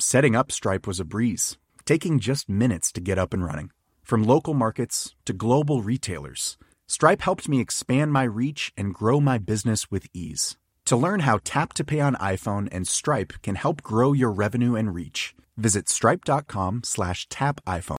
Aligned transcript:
Setting 0.00 0.36
up 0.36 0.52
Stripe 0.52 0.86
was 0.86 1.00
a 1.00 1.04
breeze, 1.04 1.58
taking 1.84 2.20
just 2.20 2.48
minutes 2.48 2.92
to 2.92 3.00
get 3.00 3.18
up 3.18 3.34
and 3.34 3.44
running. 3.44 3.72
From 4.04 4.22
local 4.22 4.54
markets 4.54 5.16
to 5.24 5.32
global 5.32 5.82
retailers, 5.82 6.56
Stripe 6.86 7.20
helped 7.20 7.48
me 7.48 7.60
expand 7.60 8.12
my 8.12 8.22
reach 8.22 8.72
and 8.76 8.94
grow 8.94 9.20
my 9.20 9.38
business 9.38 9.90
with 9.90 10.06
ease. 10.14 10.56
To 10.84 10.96
learn 10.96 11.20
how 11.20 11.40
Tap 11.42 11.72
to 11.74 11.84
Pay 11.84 11.98
on 11.98 12.14
iPhone 12.14 12.68
and 12.70 12.86
Stripe 12.86 13.32
can 13.42 13.56
help 13.56 13.82
grow 13.82 14.12
your 14.12 14.30
revenue 14.30 14.76
and 14.76 14.94
reach, 14.94 15.34
visit 15.56 15.88
stripe.com 15.88 16.82
slash 16.84 17.28
tap 17.28 17.60
iPhone. 17.66 17.96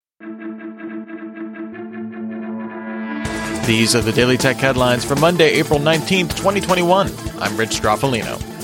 These 3.68 3.94
are 3.94 4.02
the 4.02 4.14
Daily 4.14 4.38
Tech 4.38 4.56
headlines 4.56 5.04
for 5.04 5.18
Monday, 5.18 5.50
April 5.60 5.80
19th, 5.80 6.38
2021. 6.38 7.12
I'm 7.40 7.58
Rich 7.58 7.72
Stroffolino. 7.72 8.59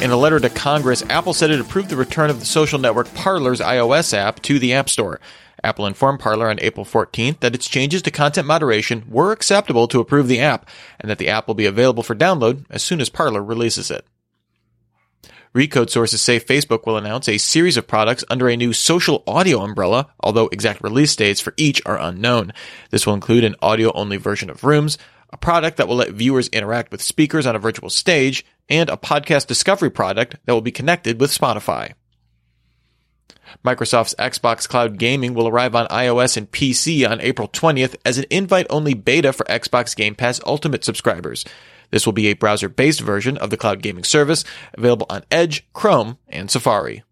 In 0.00 0.10
a 0.10 0.16
letter 0.16 0.40
to 0.40 0.50
Congress, 0.50 1.02
Apple 1.08 1.32
said 1.32 1.50
it 1.50 1.60
approved 1.60 1.88
the 1.88 1.96
return 1.96 2.28
of 2.28 2.40
the 2.40 2.44
social 2.46 2.78
network 2.78 3.12
Parler's 3.14 3.60
iOS 3.60 4.12
app 4.12 4.40
to 4.42 4.58
the 4.58 4.74
App 4.74 4.90
Store. 4.90 5.20
Apple 5.62 5.86
informed 5.86 6.20
Parler 6.20 6.50
on 6.50 6.60
April 6.60 6.84
14th 6.84 7.40
that 7.40 7.54
its 7.54 7.68
changes 7.68 8.02
to 8.02 8.10
content 8.10 8.46
moderation 8.46 9.04
were 9.08 9.32
acceptable 9.32 9.88
to 9.88 10.00
approve 10.00 10.28
the 10.28 10.40
app, 10.40 10.68
and 11.00 11.10
that 11.10 11.18
the 11.18 11.28
app 11.28 11.46
will 11.46 11.54
be 11.54 11.64
available 11.64 12.02
for 12.02 12.14
download 12.14 12.66
as 12.68 12.82
soon 12.82 13.00
as 13.00 13.08
Parler 13.08 13.42
releases 13.42 13.90
it. 13.90 14.04
Recode 15.54 15.88
sources 15.88 16.20
say 16.20 16.40
Facebook 16.40 16.84
will 16.84 16.96
announce 16.96 17.28
a 17.28 17.38
series 17.38 17.76
of 17.76 17.86
products 17.86 18.24
under 18.28 18.48
a 18.48 18.56
new 18.56 18.72
social 18.72 19.22
audio 19.26 19.60
umbrella, 19.60 20.08
although 20.18 20.48
exact 20.48 20.82
release 20.82 21.14
dates 21.14 21.40
for 21.40 21.54
each 21.56 21.80
are 21.86 21.98
unknown. 21.98 22.52
This 22.90 23.06
will 23.06 23.14
include 23.14 23.44
an 23.44 23.54
audio 23.62 23.92
only 23.92 24.16
version 24.16 24.50
of 24.50 24.64
Rooms, 24.64 24.98
a 25.34 25.36
product 25.36 25.78
that 25.78 25.88
will 25.88 25.96
let 25.96 26.12
viewers 26.12 26.46
interact 26.48 26.92
with 26.92 27.02
speakers 27.02 27.44
on 27.44 27.56
a 27.56 27.58
virtual 27.58 27.90
stage, 27.90 28.46
and 28.68 28.88
a 28.88 28.96
podcast 28.96 29.48
discovery 29.48 29.90
product 29.90 30.36
that 30.46 30.54
will 30.54 30.60
be 30.60 30.70
connected 30.70 31.20
with 31.20 31.36
Spotify. 31.36 31.92
Microsoft's 33.64 34.14
Xbox 34.14 34.68
Cloud 34.68 34.96
Gaming 34.96 35.34
will 35.34 35.48
arrive 35.48 35.74
on 35.74 35.88
iOS 35.88 36.36
and 36.36 36.50
PC 36.50 37.08
on 37.08 37.20
April 37.20 37.48
20th 37.48 37.96
as 38.04 38.16
an 38.16 38.26
invite 38.30 38.68
only 38.70 38.94
beta 38.94 39.32
for 39.32 39.44
Xbox 39.46 39.96
Game 39.96 40.14
Pass 40.14 40.40
Ultimate 40.46 40.84
subscribers. 40.84 41.44
This 41.90 42.06
will 42.06 42.12
be 42.12 42.28
a 42.28 42.34
browser 42.34 42.68
based 42.68 43.00
version 43.00 43.36
of 43.36 43.50
the 43.50 43.56
cloud 43.56 43.82
gaming 43.82 44.04
service, 44.04 44.44
available 44.74 45.06
on 45.10 45.24
Edge, 45.32 45.66
Chrome, 45.72 46.18
and 46.28 46.48
Safari. 46.48 47.02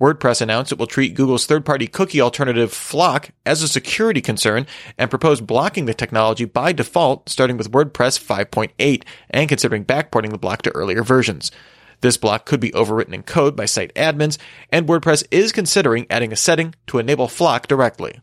WordPress 0.00 0.40
announced 0.40 0.72
it 0.72 0.78
will 0.78 0.88
treat 0.88 1.14
Google's 1.14 1.46
third 1.46 1.64
party 1.64 1.86
cookie 1.86 2.20
alternative 2.20 2.72
FLoC 2.72 3.30
as 3.46 3.62
a 3.62 3.68
security 3.68 4.20
concern 4.20 4.66
and 4.98 5.08
propose 5.08 5.40
blocking 5.40 5.84
the 5.84 5.94
technology 5.94 6.44
by 6.44 6.72
default 6.72 7.28
starting 7.28 7.56
with 7.56 7.70
WordPress 7.70 8.18
5.8 8.18 9.04
and 9.30 9.48
considering 9.48 9.84
backporting 9.84 10.30
the 10.30 10.38
block 10.38 10.62
to 10.62 10.74
earlier 10.74 11.04
versions. 11.04 11.52
This 12.00 12.16
block 12.16 12.44
could 12.44 12.58
be 12.58 12.72
overwritten 12.72 13.14
in 13.14 13.22
code 13.22 13.54
by 13.54 13.66
site 13.66 13.94
admins, 13.94 14.36
and 14.70 14.88
WordPress 14.88 15.24
is 15.30 15.52
considering 15.52 16.06
adding 16.10 16.32
a 16.32 16.36
setting 16.36 16.74
to 16.88 16.98
enable 16.98 17.28
FLoC 17.28 17.66
directly. 17.68 18.20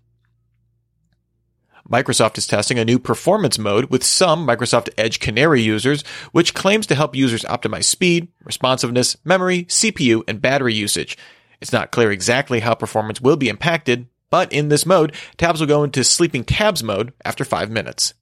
Microsoft 1.89 2.37
is 2.37 2.47
testing 2.47 2.79
a 2.79 2.85
new 2.85 2.99
performance 2.99 3.57
mode 3.57 3.85
with 3.85 4.03
some 4.03 4.45
Microsoft 4.45 4.89
Edge 4.97 5.19
Canary 5.19 5.61
users, 5.61 6.03
which 6.31 6.53
claims 6.53 6.85
to 6.87 6.95
help 6.95 7.15
users 7.15 7.43
optimize 7.45 7.85
speed, 7.85 8.27
responsiveness, 8.43 9.17
memory, 9.25 9.63
CPU, 9.65 10.23
and 10.27 10.41
battery 10.41 10.73
usage. 10.73 11.17
It's 11.61 11.71
not 11.71 11.91
clear 11.91 12.11
exactly 12.11 12.59
how 12.59 12.73
performance 12.73 13.21
will 13.21 13.37
be 13.37 13.49
impacted, 13.49 14.07
but 14.29 14.51
in 14.51 14.69
this 14.69 14.85
mode, 14.85 15.13
tabs 15.37 15.59
will 15.59 15.67
go 15.67 15.83
into 15.83 16.03
sleeping 16.03 16.43
tabs 16.43 16.83
mode 16.83 17.13
after 17.23 17.45
5 17.45 17.69
minutes. 17.69 18.13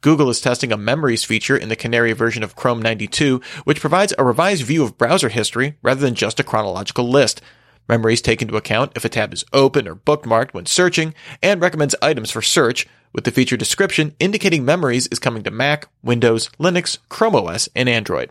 Google 0.00 0.30
is 0.30 0.40
testing 0.40 0.70
a 0.70 0.76
memories 0.76 1.24
feature 1.24 1.56
in 1.56 1.70
the 1.70 1.74
Canary 1.74 2.12
version 2.12 2.44
of 2.44 2.54
Chrome 2.54 2.80
92, 2.80 3.40
which 3.64 3.80
provides 3.80 4.14
a 4.16 4.24
revised 4.24 4.62
view 4.62 4.84
of 4.84 4.96
browser 4.96 5.28
history 5.28 5.76
rather 5.82 6.00
than 6.00 6.14
just 6.14 6.38
a 6.38 6.44
chronological 6.44 7.08
list. 7.08 7.42
Memories 7.88 8.22
take 8.22 8.40
into 8.40 8.56
account 8.56 8.92
if 8.94 9.04
a 9.04 9.08
tab 9.08 9.32
is 9.32 9.44
open 9.52 9.88
or 9.88 9.96
bookmarked 9.96 10.54
when 10.54 10.66
searching 10.66 11.14
and 11.42 11.60
recommends 11.60 11.96
items 12.00 12.30
for 12.30 12.42
search, 12.42 12.86
with 13.12 13.24
the 13.24 13.32
feature 13.32 13.56
description 13.56 14.14
indicating 14.20 14.64
memories 14.64 15.08
is 15.08 15.18
coming 15.18 15.42
to 15.42 15.50
Mac, 15.50 15.88
Windows, 16.02 16.50
Linux, 16.60 16.98
Chrome 17.08 17.34
OS, 17.34 17.68
and 17.74 17.88
Android. 17.88 18.30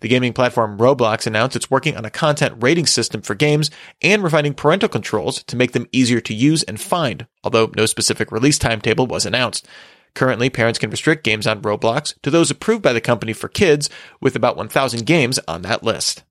The 0.00 0.08
gaming 0.08 0.32
platform 0.32 0.78
Roblox 0.78 1.26
announced 1.26 1.56
it's 1.56 1.70
working 1.70 1.96
on 1.96 2.04
a 2.04 2.10
content 2.10 2.56
rating 2.60 2.86
system 2.86 3.22
for 3.22 3.34
games 3.34 3.70
and 4.02 4.22
refining 4.22 4.54
parental 4.54 4.88
controls 4.88 5.42
to 5.44 5.56
make 5.56 5.72
them 5.72 5.88
easier 5.92 6.20
to 6.20 6.34
use 6.34 6.62
and 6.62 6.80
find, 6.80 7.26
although 7.44 7.70
no 7.76 7.86
specific 7.86 8.32
release 8.32 8.58
timetable 8.58 9.06
was 9.06 9.26
announced. 9.26 9.66
Currently, 10.14 10.50
parents 10.50 10.78
can 10.78 10.90
restrict 10.90 11.24
games 11.24 11.46
on 11.46 11.62
Roblox 11.62 12.14
to 12.22 12.30
those 12.30 12.50
approved 12.50 12.82
by 12.82 12.92
the 12.92 13.00
company 13.00 13.32
for 13.32 13.48
kids, 13.48 13.88
with 14.20 14.34
about 14.34 14.56
1,000 14.56 15.06
games 15.06 15.38
on 15.46 15.62
that 15.62 15.82
list. 15.82 16.24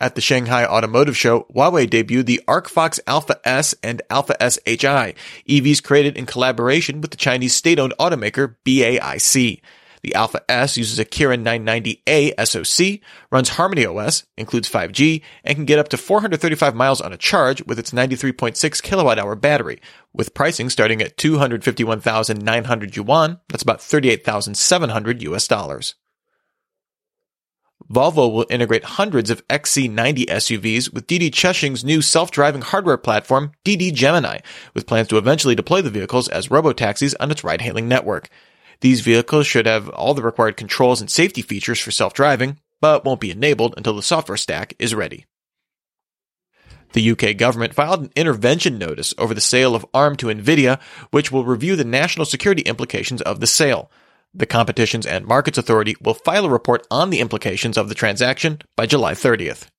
At 0.00 0.16
the 0.16 0.20
Shanghai 0.20 0.66
Automotive 0.66 1.16
Show, 1.16 1.46
Huawei 1.54 1.86
debuted 1.88 2.26
the 2.26 2.42
ArcFox 2.48 2.98
Alpha 3.06 3.40
S 3.44 3.74
and 3.82 4.02
Alpha 4.10 4.40
S 4.42 4.58
HI, 4.66 5.14
EVs 5.48 5.82
created 5.82 6.16
in 6.16 6.26
collaboration 6.26 7.00
with 7.00 7.12
the 7.12 7.16
Chinese 7.16 7.54
state-owned 7.54 7.94
automaker 8.00 8.56
BAIC. 8.64 9.60
The 10.04 10.14
Alpha 10.14 10.42
S 10.50 10.76
uses 10.76 10.98
a 10.98 11.06
Kirin 11.06 11.42
990A 11.44 12.34
SoC, 12.46 13.00
runs 13.30 13.48
Harmony 13.48 13.86
OS, 13.86 14.26
includes 14.36 14.68
5G, 14.68 15.22
and 15.44 15.56
can 15.56 15.64
get 15.64 15.78
up 15.78 15.88
to 15.88 15.96
435 15.96 16.74
miles 16.74 17.00
on 17.00 17.14
a 17.14 17.16
charge 17.16 17.64
with 17.64 17.78
its 17.78 17.90
93.6 17.90 18.82
kilowatt 18.82 19.18
hour 19.18 19.34
battery, 19.34 19.80
with 20.12 20.34
pricing 20.34 20.68
starting 20.68 21.00
at 21.00 21.16
251,900 21.16 22.96
yuan, 22.96 23.40
that's 23.48 23.62
about 23.62 23.80
38,700 23.80 25.22
US 25.22 25.48
dollars. 25.48 25.94
Volvo 27.90 28.30
will 28.30 28.46
integrate 28.50 28.84
hundreds 28.84 29.30
of 29.30 29.46
XC90 29.48 30.26
SUVs 30.26 30.92
with 30.92 31.06
Didi 31.06 31.30
Chuxing's 31.30 31.82
new 31.82 32.02
self-driving 32.02 32.60
hardware 32.60 32.98
platform, 32.98 33.52
Didi 33.64 33.90
Gemini, 33.90 34.40
with 34.74 34.86
plans 34.86 35.08
to 35.08 35.16
eventually 35.16 35.54
deploy 35.54 35.80
the 35.80 35.88
vehicles 35.88 36.28
as 36.28 36.50
robo 36.50 36.74
taxis 36.74 37.14
on 37.14 37.30
its 37.30 37.42
ride-hailing 37.42 37.88
network. 37.88 38.28
These 38.84 39.00
vehicles 39.00 39.46
should 39.46 39.64
have 39.64 39.88
all 39.88 40.12
the 40.12 40.20
required 40.20 40.58
controls 40.58 41.00
and 41.00 41.10
safety 41.10 41.40
features 41.40 41.80
for 41.80 41.90
self-driving, 41.90 42.58
but 42.82 43.02
won't 43.02 43.18
be 43.18 43.30
enabled 43.30 43.72
until 43.78 43.96
the 43.96 44.02
software 44.02 44.36
stack 44.36 44.74
is 44.78 44.94
ready. 44.94 45.24
The 46.92 47.12
UK 47.12 47.38
government 47.38 47.72
filed 47.72 48.02
an 48.02 48.10
intervention 48.14 48.76
notice 48.76 49.14
over 49.16 49.32
the 49.32 49.40
sale 49.40 49.74
of 49.74 49.86
ARM 49.94 50.16
to 50.16 50.26
Nvidia, 50.26 50.78
which 51.12 51.32
will 51.32 51.46
review 51.46 51.76
the 51.76 51.84
national 51.86 52.26
security 52.26 52.60
implications 52.60 53.22
of 53.22 53.40
the 53.40 53.46
sale. 53.46 53.90
The 54.34 54.44
Competitions 54.44 55.06
and 55.06 55.24
Markets 55.24 55.56
Authority 55.56 55.96
will 56.02 56.12
file 56.12 56.44
a 56.44 56.50
report 56.50 56.86
on 56.90 57.08
the 57.08 57.20
implications 57.20 57.78
of 57.78 57.88
the 57.88 57.94
transaction 57.94 58.60
by 58.76 58.84
July 58.84 59.14
30th. 59.14 59.70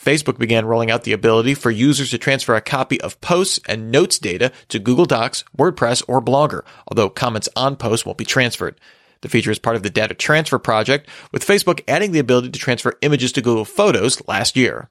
Facebook 0.00 0.38
began 0.38 0.64
rolling 0.64 0.90
out 0.90 1.02
the 1.02 1.12
ability 1.12 1.54
for 1.54 1.70
users 1.70 2.10
to 2.10 2.18
transfer 2.18 2.54
a 2.54 2.60
copy 2.60 3.00
of 3.00 3.20
posts 3.20 3.58
and 3.66 3.90
notes 3.90 4.18
data 4.18 4.52
to 4.68 4.78
Google 4.78 5.06
Docs, 5.06 5.44
WordPress, 5.56 6.04
or 6.06 6.22
Blogger, 6.22 6.62
although 6.86 7.10
comments 7.10 7.48
on 7.56 7.74
posts 7.74 8.06
won't 8.06 8.18
be 8.18 8.24
transferred. 8.24 8.80
The 9.22 9.28
feature 9.28 9.50
is 9.50 9.58
part 9.58 9.74
of 9.74 9.82
the 9.82 9.90
data 9.90 10.14
transfer 10.14 10.60
project, 10.60 11.08
with 11.32 11.44
Facebook 11.44 11.82
adding 11.88 12.12
the 12.12 12.20
ability 12.20 12.50
to 12.50 12.58
transfer 12.58 12.96
images 13.02 13.32
to 13.32 13.42
Google 13.42 13.64
Photos 13.64 14.22
last 14.28 14.56
year. 14.56 14.88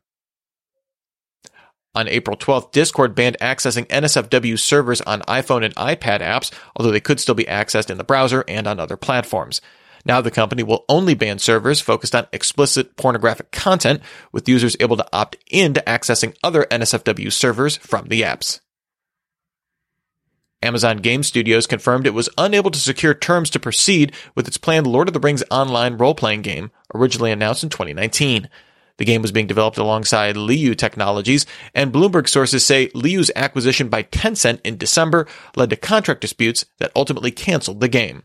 On 1.96 2.08
April 2.10 2.36
12th, 2.36 2.74
Discord 2.74 3.16
banned 3.16 3.38
accessing 3.40 3.88
NSFW 3.88 4.60
servers 4.60 5.02
on 5.02 5.22
iPhone 5.22 5.64
and 5.64 5.74
iPad 5.76 6.20
apps, 6.20 6.54
although 6.76 6.92
they 6.92 7.00
could 7.00 7.20
still 7.20 7.34
be 7.34 7.46
accessed 7.46 7.90
in 7.90 7.98
the 7.98 8.04
browser 8.04 8.44
and 8.48 8.68
on 8.68 8.80
other 8.80 8.98
platforms. 8.98 9.62
Now 10.08 10.22
the 10.22 10.32
company 10.32 10.64
will 10.64 10.86
only 10.88 11.16
ban 11.16 11.38
servers 11.38 11.82
focused 11.82 12.16
on 12.16 12.28
explicit 12.32 12.96
pornographic 12.96 13.52
content, 13.52 14.02
with 14.32 14.48
users 14.48 14.78
able 14.80 14.96
to 14.96 15.06
opt 15.12 15.36
in 15.52 15.74
to 15.74 15.82
accessing 15.82 16.34
other 16.42 16.64
NSFW 16.72 17.30
servers 17.32 17.76
from 17.76 18.08
the 18.08 18.22
apps. 18.22 18.62
Amazon 20.62 20.98
Game 20.98 21.24
Studios 21.24 21.68
confirmed 21.68 22.08
it 22.08 22.14
was 22.14 22.30
unable 22.38 22.72
to 22.72 22.80
secure 22.80 23.14
terms 23.14 23.50
to 23.50 23.60
proceed 23.60 24.14
with 24.34 24.48
its 24.48 24.58
planned 24.58 24.88
Lord 24.88 25.10
of 25.10 25.14
the 25.14 25.20
Rings 25.20 25.44
online 25.52 25.98
role-playing 25.98 26.42
game, 26.42 26.72
originally 26.96 27.34
announced 27.34 27.64
in 27.64 27.70
2019. 27.70 28.50
The 28.96 29.06
game 29.06 29.22
was 29.22 29.34
being 29.34 29.46
developed 29.46 29.78
alongside 29.78 30.38
Leyou 30.38 30.76
Technologies, 30.76 31.46
and 31.76 31.92
Bloomberg 31.92 32.30
sources 32.30 32.66
say 32.66 32.88
Leyou's 32.96 33.30
acquisition 33.36 33.90
by 33.90 34.04
Tencent 34.04 34.62
in 34.64 34.78
December 34.78 35.28
led 35.58 35.70
to 35.70 35.76
contract 35.76 36.22
disputes 36.22 36.66
that 36.80 36.94
ultimately 36.96 37.30
canceled 37.30 37.82
the 37.82 37.90
game. 37.90 38.24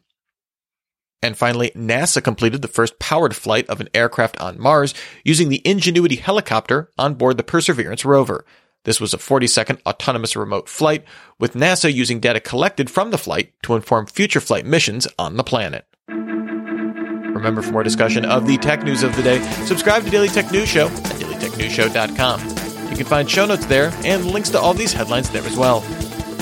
And 1.23 1.37
finally, 1.37 1.71
NASA 1.71 2.23
completed 2.23 2.63
the 2.63 2.69
first 2.69 2.99
powered 2.99 3.37
flight 3.37 3.69
of 3.69 3.81
an 3.81 3.89
aircraft 3.95 4.39
on 4.41 4.61
Mars 4.61 4.93
using 5.25 5.49
the 5.49 5.63
Ingenuity 5.65 6.17
helicopter 6.17 6.91
on 6.99 7.15
board 7.15 7.37
the 7.37 7.45
Perseverance 7.45 8.05
rover. 8.05 8.45
This 8.85 9.01
was 9.01 9.15
a 9.15 9.19
40 9.19 9.47
second 9.47 9.79
autonomous 9.87 10.35
remote 10.35 10.69
flight, 10.69 11.05
with 11.39 11.55
NASA 11.55 11.93
using 11.93 12.19
data 12.19 12.41
collected 12.41 12.91
from 12.91 13.13
the 13.13 13.19
flight 13.19 13.53
to 13.63 13.77
inform 13.77 14.07
future 14.07 14.41
flight 14.41 14.67
missions 14.67 15.07
on 15.19 15.37
the 15.37 15.45
planet. 15.45 15.87
Remember, 16.09 17.63
for 17.63 17.73
more 17.73 17.83
discussion 17.83 18.25
of 18.25 18.47
the 18.47 18.57
tech 18.59 18.83
news 18.83 19.03
of 19.03 19.15
the 19.17 19.23
day, 19.23 19.41
subscribe 19.65 20.05
to 20.05 20.11
Daily 20.11 20.29
Tech 20.29 20.51
News 20.53 20.69
Show 20.69 20.87
at 20.87 20.93
dailytechnewsshow.com. 20.93 22.91
You 22.91 22.97
can 22.97 23.07
find 23.07 23.31
show 23.31 23.47
notes 23.47 23.67
there 23.67 23.93
and 24.05 24.27
links 24.27 24.51
to 24.51 24.61
all 24.61 24.75
these 24.75 24.93
headlines 24.93 25.31
there 25.31 25.45
as 25.45 25.57
well. 25.57 25.81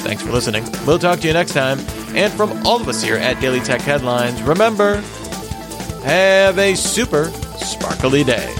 Thanks 0.00 0.22
for 0.22 0.32
listening. 0.32 0.64
We'll 0.86 0.98
talk 0.98 1.20
to 1.20 1.26
you 1.26 1.32
next 1.32 1.52
time. 1.52 1.78
And 2.14 2.32
from 2.32 2.66
all 2.66 2.80
of 2.80 2.88
us 2.88 3.02
here 3.02 3.16
at 3.16 3.40
Daily 3.40 3.60
Tech 3.60 3.80
Headlines, 3.80 4.42
remember, 4.42 4.96
have 6.02 6.58
a 6.58 6.74
super 6.74 7.26
sparkly 7.58 8.24
day. 8.24 8.54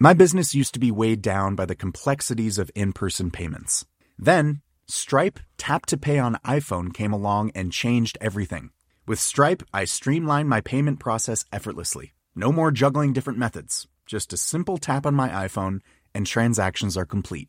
My 0.00 0.14
business 0.14 0.54
used 0.54 0.74
to 0.74 0.80
be 0.80 0.92
weighed 0.92 1.22
down 1.22 1.56
by 1.56 1.66
the 1.66 1.74
complexities 1.74 2.56
of 2.56 2.70
in 2.74 2.92
person 2.92 3.30
payments. 3.30 3.84
Then, 4.16 4.62
Stripe 4.86 5.40
Tap 5.58 5.86
to 5.86 5.98
Pay 5.98 6.18
on 6.18 6.38
iPhone 6.46 6.94
came 6.94 7.12
along 7.12 7.50
and 7.54 7.72
changed 7.72 8.16
everything. 8.20 8.70
With 9.06 9.18
Stripe, 9.18 9.62
I 9.74 9.84
streamlined 9.84 10.48
my 10.48 10.60
payment 10.60 11.00
process 11.00 11.44
effortlessly. 11.52 12.14
No 12.36 12.52
more 12.52 12.70
juggling 12.70 13.12
different 13.12 13.38
methods, 13.38 13.88
just 14.06 14.32
a 14.32 14.36
simple 14.36 14.78
tap 14.78 15.04
on 15.04 15.14
my 15.14 15.28
iPhone, 15.28 15.80
and 16.14 16.26
transactions 16.26 16.96
are 16.96 17.04
complete. 17.04 17.48